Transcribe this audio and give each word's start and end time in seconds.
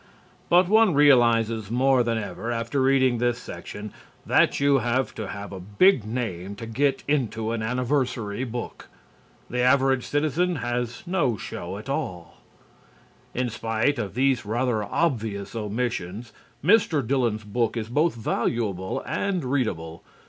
But 0.49 0.67
one 0.67 0.95
realizes 0.95 1.69
more 1.69 2.01
than 2.01 2.17
ever 2.17 2.49
after 2.51 2.81
reading 2.81 3.19
this 3.19 3.37
section 3.37 3.93
that 4.25 4.59
you 4.59 4.79
have 4.79 5.13
to 5.13 5.27
have 5.27 5.51
a 5.51 5.59
big 5.59 6.05
name 6.07 6.55
to 6.55 6.65
get 6.65 7.03
into 7.07 7.51
an 7.51 7.61
anniversary 7.61 8.43
book. 8.43 8.89
The 9.47 9.59
average 9.61 10.03
citizen 10.03 10.55
has 10.55 11.03
no 11.05 11.37
show 11.37 11.77
at 11.77 11.87
all. 11.87 12.37
In 13.35 13.51
spite 13.51 13.99
of 13.99 14.15
these 14.15 14.43
rather 14.43 14.83
obvious 14.83 15.55
omissions, 15.55 16.33
Mr. 16.65 17.05
Dillon's 17.05 17.43
Book 17.43 17.77
is 17.77 17.87
both 17.87 18.15
valuable 18.15 19.03
and 19.05 19.45
readable. 19.45 20.03